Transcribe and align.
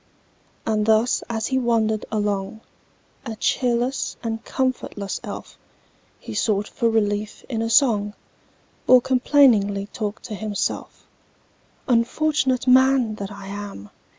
And 0.65 0.87
thus 0.87 1.21
as 1.29 1.45
he 1.45 1.59
wandered 1.59 2.07
along, 2.11 2.61
A 3.23 3.35
cheerless 3.35 4.17
and 4.23 4.43
comfortless 4.43 5.19
elf, 5.23 5.59
He 6.19 6.33
sought 6.33 6.67
for 6.67 6.89
relief 6.89 7.45
in 7.47 7.61
a 7.61 7.69
song, 7.69 8.15
Or 8.87 8.99
complainingly 8.99 9.85
talked 9.93 10.23
to 10.23 10.33
himself:— 10.33 11.05
"Unfortunate 11.87 12.65
man 12.65 13.13
that 13.17 13.31
I 13.31 13.45
am! 13.45 13.91